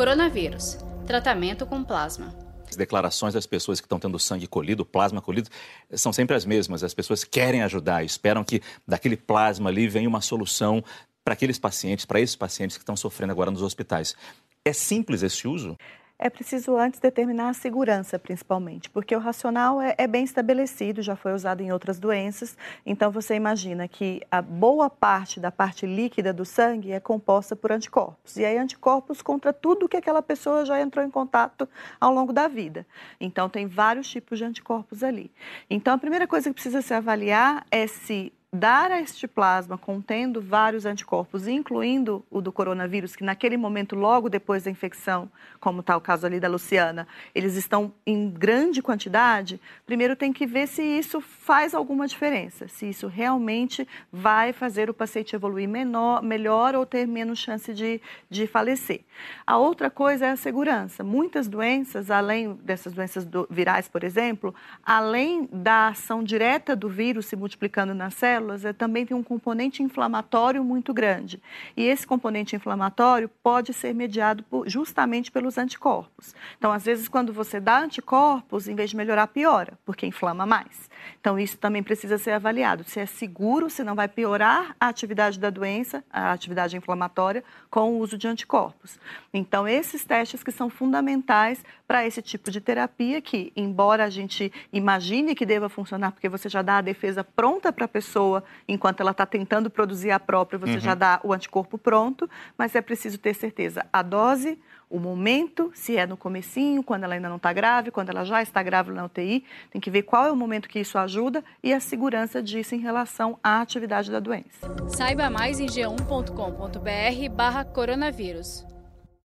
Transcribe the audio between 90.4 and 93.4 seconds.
que são fundamentais para esse tipo de terapia,